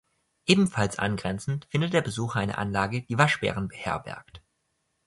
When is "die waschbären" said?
3.03-3.67